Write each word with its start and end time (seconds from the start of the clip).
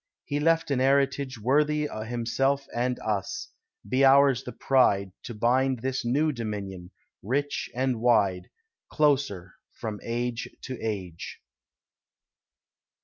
He 0.25 0.39
left 0.39 0.71
an 0.71 0.79
heritage 0.79 1.37
Worthy 1.37 1.87
himself 1.87 2.65
and 2.73 2.97
us; 3.01 3.49
be 3.87 4.03
ours 4.03 4.43
the 4.43 4.51
pride 4.51 5.11
To 5.25 5.35
bind 5.35 5.83
this 5.83 6.03
new 6.03 6.31
Dominion, 6.31 6.89
rich 7.21 7.69
and 7.75 8.01
wide 8.01 8.49
Closer 8.89 9.53
from 9.73 9.99
age 10.01 10.49
to 10.63 10.81
age. 10.81 11.39